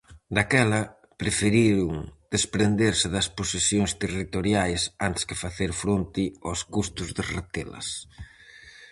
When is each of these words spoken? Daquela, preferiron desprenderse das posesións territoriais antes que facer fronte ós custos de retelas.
Daquela, 0.35 0.81
preferiron 1.21 1.93
desprenderse 2.33 3.07
das 3.15 3.27
posesións 3.37 3.91
territoriais 4.03 4.81
antes 5.07 5.23
que 5.27 5.41
facer 5.43 5.71
fronte 5.83 6.23
ós 6.51 6.59
custos 6.73 7.09
de 7.17 7.23
retelas. 7.35 7.87